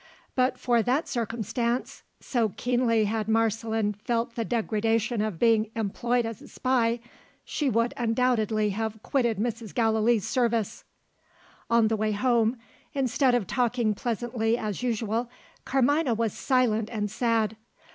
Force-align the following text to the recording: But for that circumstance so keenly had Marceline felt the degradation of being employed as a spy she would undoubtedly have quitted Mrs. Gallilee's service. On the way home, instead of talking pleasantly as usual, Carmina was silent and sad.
But 0.33 0.57
for 0.57 0.81
that 0.81 1.07
circumstance 1.07 2.01
so 2.19 2.49
keenly 2.57 3.05
had 3.05 3.27
Marceline 3.27 3.93
felt 3.93 4.33
the 4.33 4.43
degradation 4.43 5.21
of 5.21 5.37
being 5.37 5.69
employed 5.75 6.25
as 6.25 6.41
a 6.41 6.47
spy 6.47 6.99
she 7.45 7.69
would 7.69 7.93
undoubtedly 7.95 8.71
have 8.71 9.03
quitted 9.03 9.37
Mrs. 9.37 9.75
Gallilee's 9.75 10.27
service. 10.27 10.85
On 11.69 11.87
the 11.87 11.95
way 11.95 12.13
home, 12.13 12.57
instead 12.95 13.35
of 13.35 13.45
talking 13.45 13.93
pleasantly 13.93 14.57
as 14.57 14.81
usual, 14.81 15.29
Carmina 15.65 16.15
was 16.15 16.33
silent 16.33 16.89
and 16.91 17.11
sad. 17.11 17.55